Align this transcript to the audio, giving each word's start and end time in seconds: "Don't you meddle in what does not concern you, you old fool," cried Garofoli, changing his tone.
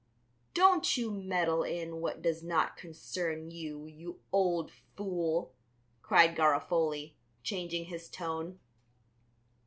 "Don't 0.55 0.97
you 0.97 1.11
meddle 1.11 1.61
in 1.61 1.97
what 2.01 2.23
does 2.23 2.41
not 2.41 2.75
concern 2.75 3.51
you, 3.51 3.85
you 3.85 4.19
old 4.31 4.71
fool," 4.71 5.53
cried 6.01 6.35
Garofoli, 6.35 7.13
changing 7.43 7.85
his 7.85 8.09
tone. 8.09 8.57